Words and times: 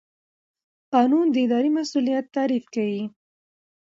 قانون 0.93 1.25
د 1.31 1.35
اداري 1.45 1.69
مسوولیت 1.77 2.25
تعریف 2.35 2.65
کوي. 2.75 3.03